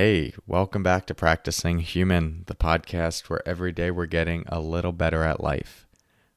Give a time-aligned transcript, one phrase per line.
[0.00, 4.92] Hey, welcome back to Practicing Human, the podcast where every day we're getting a little
[4.92, 5.88] better at life.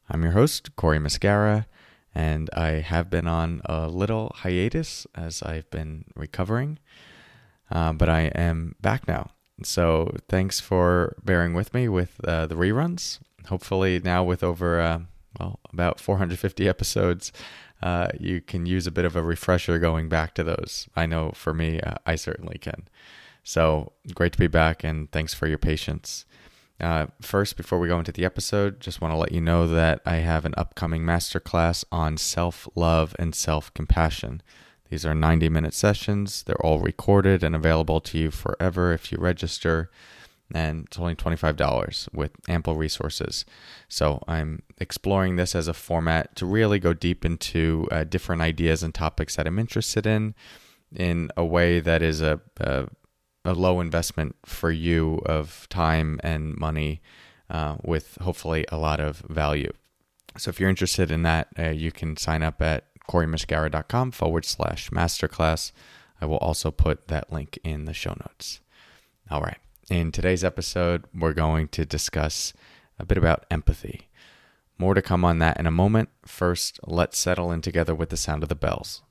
[0.09, 1.67] I'm your host, Cory Muscara,
[2.15, 6.79] and I have been on a little hiatus as I've been recovering,
[7.69, 9.29] uh, but I am back now.
[9.61, 13.19] So thanks for bearing with me with uh, the reruns.
[13.45, 14.99] Hopefully, now with over, uh,
[15.39, 17.31] well, about 450 episodes,
[17.83, 20.89] uh, you can use a bit of a refresher going back to those.
[20.95, 22.87] I know for me, uh, I certainly can.
[23.43, 26.25] So great to be back, and thanks for your patience.
[26.79, 30.01] Uh, first, before we go into the episode, just want to let you know that
[30.05, 34.41] I have an upcoming masterclass on self love and self compassion.
[34.89, 36.43] These are 90 minute sessions.
[36.43, 39.89] They're all recorded and available to you forever if you register.
[40.53, 43.45] And it's only $25 with ample resources.
[43.87, 48.83] So I'm exploring this as a format to really go deep into uh, different ideas
[48.83, 50.35] and topics that I'm interested in
[50.93, 52.87] in a way that is a, a,
[53.43, 57.01] a low investment for you of time and money
[57.49, 59.71] uh, with hopefully a lot of value.
[60.37, 64.89] So if you're interested in that, uh, you can sign up at corymuscara.com forward slash
[64.89, 65.71] masterclass.
[66.21, 68.61] I will also put that link in the show notes.
[69.29, 69.57] All right.
[69.89, 72.53] In today's episode, we're going to discuss
[72.97, 74.07] a bit about empathy.
[74.77, 76.09] More to come on that in a moment.
[76.25, 79.01] First, let's settle in together with the sound of the bells.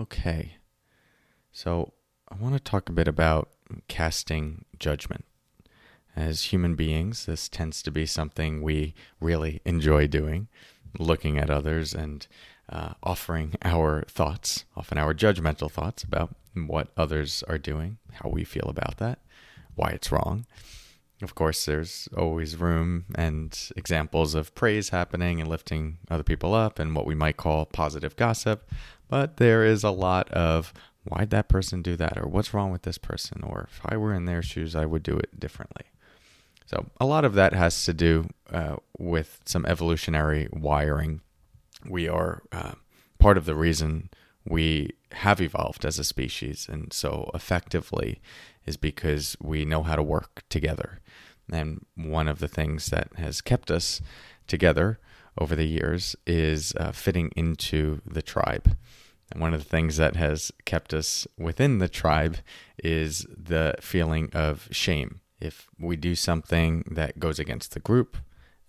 [0.00, 0.54] Okay.
[1.52, 1.92] So
[2.30, 3.50] I want to talk a bit about
[3.86, 5.26] casting judgment.
[6.16, 10.48] As human beings, this tends to be something we really enjoy doing,
[10.98, 12.26] looking at others and
[12.70, 18.42] uh, offering our thoughts, often our judgmental thoughts about what others are doing, how we
[18.42, 19.18] feel about that,
[19.74, 20.46] why it's wrong.
[21.22, 26.78] Of course, there's always room and examples of praise happening and lifting other people up
[26.78, 28.70] and what we might call positive gossip,
[29.08, 30.72] but there is a lot of
[31.04, 34.14] why'd that person do that or what's wrong with this person or if I were
[34.14, 35.86] in their shoes, I would do it differently.
[36.66, 41.20] So a lot of that has to do uh, with some evolutionary wiring.
[41.84, 42.74] We are uh,
[43.18, 44.10] part of the reason
[44.44, 48.20] we have evolved as a species and so effectively
[48.66, 51.00] is because we know how to work together.
[51.52, 54.00] And one of the things that has kept us
[54.46, 54.98] together
[55.38, 58.76] over the years is uh, fitting into the tribe.
[59.32, 62.38] And one of the things that has kept us within the tribe
[62.82, 65.20] is the feeling of shame.
[65.40, 68.16] If we do something that goes against the group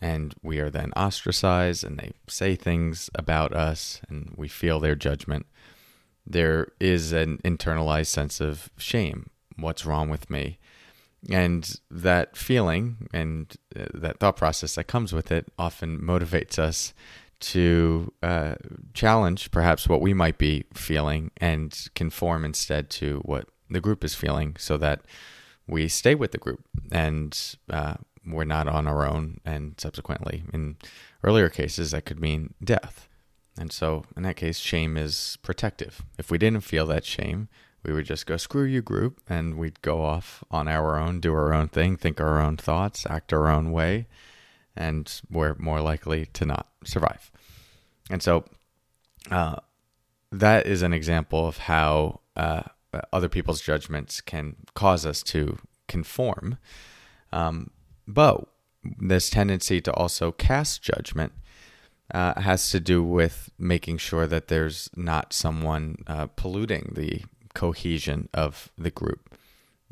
[0.01, 4.95] and we are then ostracized and they say things about us and we feel their
[4.95, 5.45] judgment,
[6.25, 9.29] there is an internalized sense of shame.
[9.55, 10.57] What's wrong with me?
[11.29, 16.93] And that feeling and uh, that thought process that comes with it often motivates us
[17.41, 18.55] to uh,
[18.93, 24.15] challenge perhaps what we might be feeling and conform instead to what the group is
[24.15, 25.01] feeling so that
[25.67, 27.95] we stay with the group and uh,
[28.25, 29.39] we're not on our own.
[29.45, 30.77] And subsequently, in
[31.23, 33.07] earlier cases, that could mean death.
[33.57, 36.03] And so, in that case, shame is protective.
[36.17, 37.49] If we didn't feel that shame,
[37.83, 41.33] we would just go screw you group and we'd go off on our own, do
[41.33, 44.07] our own thing, think our own thoughts, act our own way,
[44.75, 47.31] and we're more likely to not survive.
[48.09, 48.45] And so
[49.29, 49.57] uh,
[50.31, 52.63] that is an example of how uh,
[53.11, 55.57] other people's judgments can cause us to
[55.87, 56.57] conform.
[57.33, 57.71] Um,
[58.07, 58.47] but
[58.83, 61.33] this tendency to also cast judgment
[62.13, 67.23] uh, has to do with making sure that there's not someone uh, polluting the
[67.53, 69.37] cohesion of the group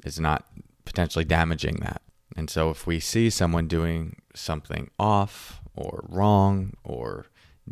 [0.03, 0.45] is not
[0.85, 2.01] potentially damaging that.
[2.35, 7.27] And so if we see someone doing something off or wrong or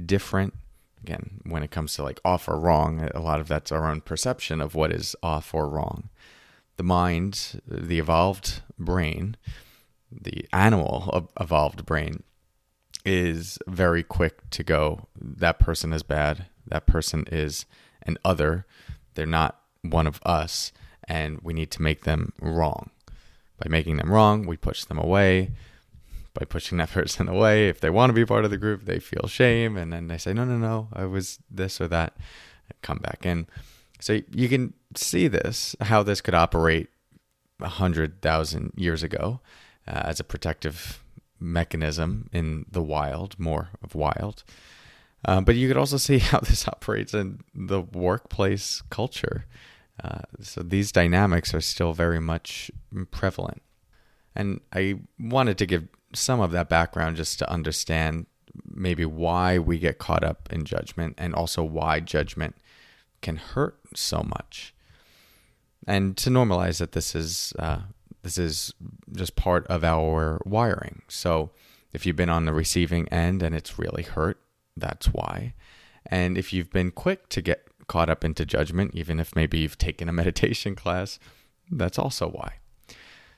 [0.06, 0.54] different,
[1.02, 4.02] again, when it comes to like off or wrong, a lot of that's our own
[4.02, 6.10] perception of what is off or wrong.
[6.78, 9.36] The mind, the evolved brain,
[10.12, 12.24] the animal evolved brain
[13.06, 17.66] is very quick to go, that person is bad, that person is
[18.04, 18.66] an other,
[19.16, 20.72] they're not one of us
[21.08, 22.90] and we need to make them wrong.
[23.58, 25.52] By making them wrong, we push them away.
[26.34, 29.00] By pushing that person away, if they want to be part of the group, they
[29.00, 32.18] feel shame and then they say, no, no, no, I was this or that,
[32.82, 33.48] come back in.
[34.00, 36.90] So you can see this, how this could operate
[37.60, 39.40] a hundred thousand years ago
[39.88, 41.04] uh, as a protective
[41.40, 44.44] mechanism in the wild, more of wild.
[45.26, 49.46] Uh, but you could also see how this operates in the workplace culture.
[50.04, 52.70] Uh, so these dynamics are still very much
[53.12, 53.62] prevalent.
[54.36, 58.28] And I wanted to give some of that background just to understand
[58.66, 62.56] maybe why we get caught up in judgment and also why judgment
[63.22, 64.74] can hurt so much.
[65.88, 67.82] And to normalize that this is uh,
[68.28, 68.74] this is
[69.16, 71.02] just part of our wiring.
[71.08, 71.52] So
[71.94, 74.42] if you've been on the receiving end and it's really hurt,
[74.76, 75.54] that's why.
[76.06, 79.78] And if you've been quick to get caught up into judgment, even if maybe you've
[79.78, 81.20] taken a meditation class,
[81.72, 82.56] that's also why.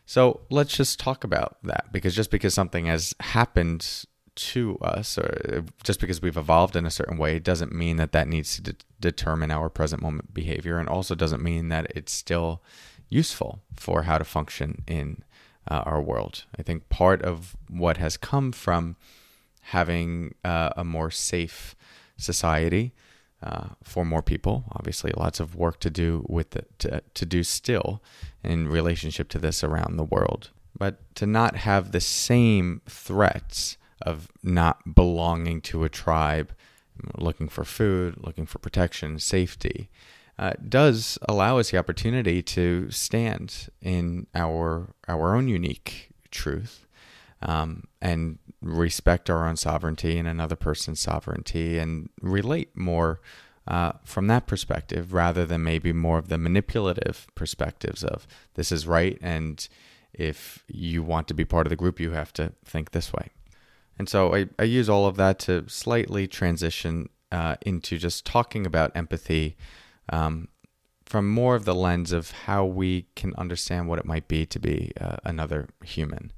[0.07, 4.05] So let's just talk about that because just because something has happened
[4.35, 8.27] to us or just because we've evolved in a certain way doesn't mean that that
[8.27, 12.63] needs to de- determine our present moment behavior and also doesn't mean that it's still
[13.09, 15.23] useful for how to function in
[15.69, 16.45] uh, our world.
[16.57, 18.95] I think part of what has come from
[19.61, 21.75] having uh, a more safe
[22.17, 22.93] society
[23.41, 24.65] uh, for more people.
[24.71, 28.01] Obviously, lots of work to do with it, to, to do still
[28.43, 30.49] in relationship to this around the world.
[30.77, 36.53] But to not have the same threats of not belonging to a tribe,
[37.17, 39.89] looking for food, looking for protection, safety,
[40.39, 46.85] uh, does allow us the opportunity to stand in our our own unique truth
[47.41, 53.19] um, and respect our own sovereignty and another person's sovereignty and relate more
[53.67, 58.87] uh, from that perspective rather than maybe more of the manipulative perspectives of this is
[58.87, 59.67] right and
[60.13, 63.27] if you want to be part of the group you have to think this way.
[63.97, 68.65] And so i, I use all of that to slightly transition uh, into just talking
[68.65, 69.57] about empathy
[70.09, 70.47] um,
[71.05, 74.59] from more of the lens of how we can understand what it might be to
[74.59, 76.31] be uh, another human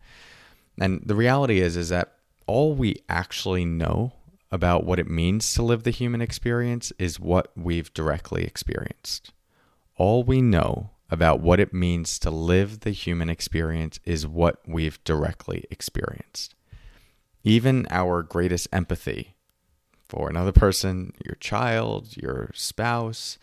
[0.80, 2.14] and the reality is is that
[2.48, 4.14] all we actually know
[4.52, 9.32] about what it means to live the human experience is what we've directly experienced.
[9.96, 15.02] All we know about what it means to live the human experience is what we've
[15.04, 16.56] directly experienced.
[17.44, 19.36] Even our greatest empathy
[20.12, 23.38] for another person, your child, your spouse,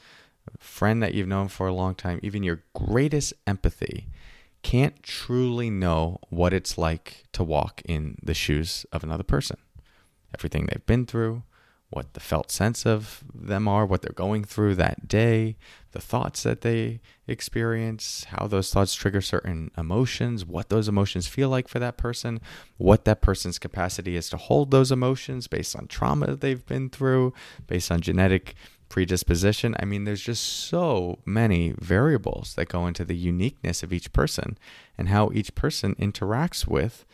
[0.46, 4.06] a friend that you've known for a long time, even your greatest empathy
[4.62, 9.56] can't truly know what it's like to walk in the shoes of another person.
[10.38, 11.42] Everything they've been through,
[11.90, 15.56] what the felt sense of them are, what they're going through that day,
[15.92, 21.48] the thoughts that they experience, how those thoughts trigger certain emotions, what those emotions feel
[21.48, 22.40] like for that person,
[22.76, 26.90] what that person's capacity is to hold those emotions based on trauma that they've been
[26.90, 27.32] through,
[27.66, 28.54] based on genetic
[28.90, 29.74] predisposition.
[29.78, 34.58] I mean, there's just so many variables that go into the uniqueness of each person
[34.96, 37.06] and how each person interacts with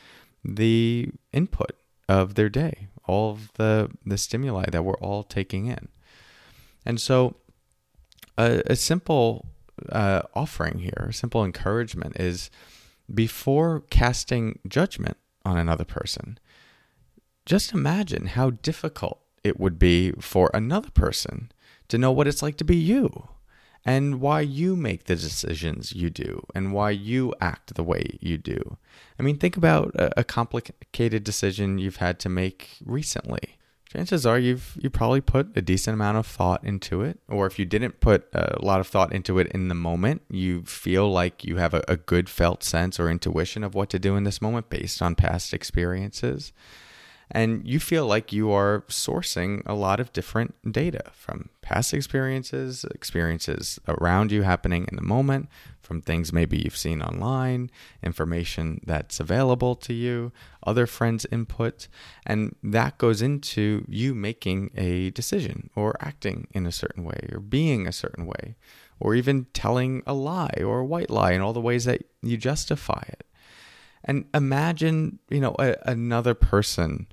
[0.45, 1.73] the input
[2.09, 5.89] of their day, all of the, the stimuli that we're all taking in.
[6.87, 7.37] And so,
[8.37, 9.47] a, a simple
[9.91, 12.51] uh, offering here, a simple encouragement is
[13.13, 16.39] before casting judgment on another person,
[17.47, 21.53] just imagine how difficult it would be for another person
[21.89, 23.29] to know what it's like to be you
[23.85, 28.39] and why you make the decisions you do and why you act the way you
[28.39, 28.79] do.
[29.19, 33.57] I mean, think about a, complicated decision you've had to make recently.
[33.93, 37.61] Chances are you've you probably put a decent amount of thought into it, or if
[37.61, 41.45] you didn't put a lot of thought into it in the moment, you feel like
[41.45, 44.43] you have a, a good felt sense or intuition of what to do in this
[44.43, 46.53] moment based on past experiences
[47.31, 52.85] and you feel like you are sourcing a lot of different data from past experiences,
[52.95, 55.49] experiences around you happening in the moment,
[55.81, 57.71] from things maybe you've seen online,
[58.03, 60.33] information that's available to you,
[60.67, 61.89] other friends' input,
[62.27, 67.41] and that goes into you making a decision or acting in a certain way or
[67.41, 68.57] being a certain way
[69.01, 72.37] or even telling a lie or a white lie in all the ways that you
[72.37, 73.27] justify it.
[74.05, 77.07] And imagine, you know, a, another person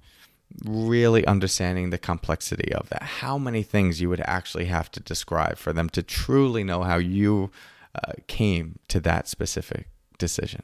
[0.66, 3.02] really understanding the complexity of that.
[3.02, 6.98] How many things you would actually have to describe for them to truly know how
[6.98, 7.52] you
[7.94, 10.64] uh, came to that specific decision.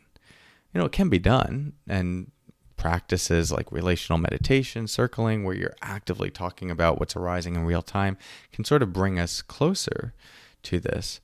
[0.74, 2.32] You know, it can be done, and
[2.78, 8.18] practices like relational meditation, circling, where you're actively talking about what's arising in real time,
[8.52, 10.14] can sort of bring us closer
[10.64, 11.20] to this.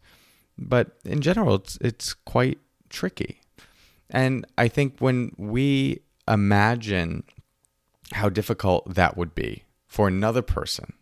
[0.57, 3.39] But in general, it's, it's quite tricky.
[4.13, 7.23] And I think when we imagine
[8.13, 10.93] how difficult that would be for another person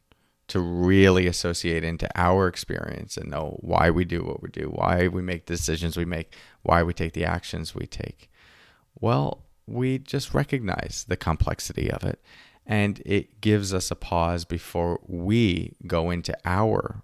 [0.48, 5.08] to really associate into our experience and know why we do what we do, why
[5.08, 8.30] we make decisions we make, why we take the actions we take.
[9.00, 12.22] Well, we just recognize the complexity of it
[12.65, 17.03] and it gives us a pause before we go into our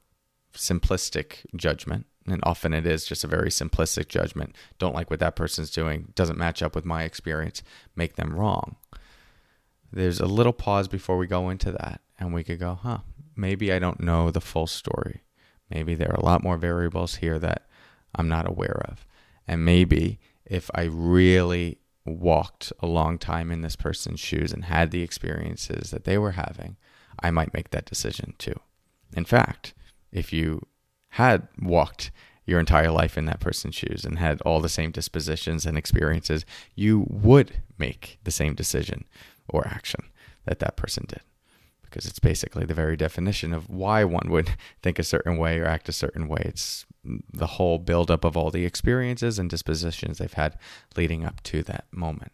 [0.53, 4.55] simplistic judgment And often it is just a very simplistic judgment.
[4.79, 7.63] Don't like what that person's doing, doesn't match up with my experience,
[7.95, 8.75] make them wrong.
[9.91, 12.99] There's a little pause before we go into that, and we could go, huh,
[13.35, 15.21] maybe I don't know the full story.
[15.69, 17.67] Maybe there are a lot more variables here that
[18.13, 19.05] I'm not aware of.
[19.47, 24.91] And maybe if I really walked a long time in this person's shoes and had
[24.91, 26.77] the experiences that they were having,
[27.19, 28.59] I might make that decision too.
[29.13, 29.73] In fact,
[30.11, 30.65] if you
[31.17, 32.11] had walked
[32.45, 36.45] your entire life in that person's shoes and had all the same dispositions and experiences,
[36.75, 39.03] you would make the same decision
[39.49, 40.05] or action
[40.45, 41.21] that that person did.
[41.81, 44.51] Because it's basically the very definition of why one would
[44.83, 46.43] think a certain way or act a certain way.
[46.45, 50.55] It's the whole buildup of all the experiences and dispositions they've had
[50.95, 52.31] leading up to that moment.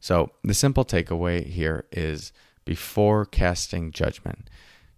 [0.00, 2.32] So, the simple takeaway here is
[2.66, 4.50] before casting judgment,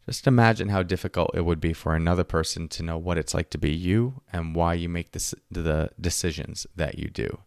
[0.07, 3.51] just imagine how difficult it would be for another person to know what it's like
[3.51, 7.39] to be you and why you make the decisions that you do.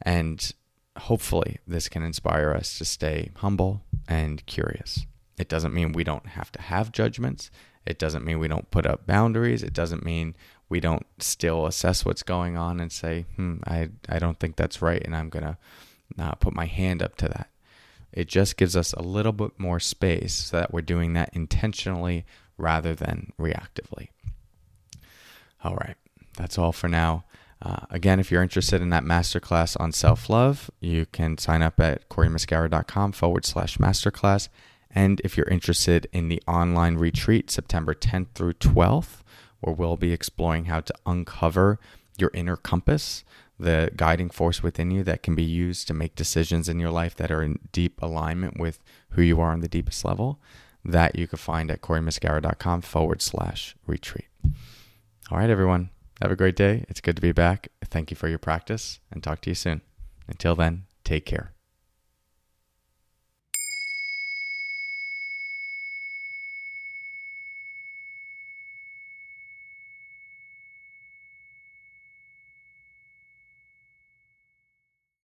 [0.00, 0.52] And
[0.96, 5.06] hopefully, this can inspire us to stay humble and curious.
[5.38, 7.50] It doesn't mean we don't have to have judgments.
[7.84, 9.62] It doesn't mean we don't put up boundaries.
[9.62, 10.36] It doesn't mean
[10.68, 14.80] we don't still assess what's going on and say, hmm, I, I don't think that's
[14.80, 15.56] right, and I'm going to
[16.18, 17.48] uh, put my hand up to that.
[18.12, 22.24] It just gives us a little bit more space so that we're doing that intentionally
[22.58, 24.08] rather than reactively.
[25.64, 25.96] All right,
[26.36, 27.24] that's all for now.
[27.60, 31.78] Uh, again, if you're interested in that masterclass on self love, you can sign up
[31.78, 34.48] at corymuscara.com forward slash masterclass.
[34.90, 39.22] And if you're interested in the online retreat, September 10th through 12th,
[39.60, 41.78] where we'll be exploring how to uncover
[42.18, 43.24] your inner compass,
[43.58, 47.14] the guiding force within you that can be used to make decisions in your life
[47.16, 48.80] that are in deep alignment with
[49.10, 50.40] who you are on the deepest level.
[50.84, 54.26] That you can find at corymuscara.com forward slash retreat.
[55.30, 55.90] All right, everyone.
[56.20, 56.84] Have a great day.
[56.88, 57.68] It's good to be back.
[57.84, 59.80] Thank you for your practice and talk to you soon.
[60.28, 61.52] Until then, take care.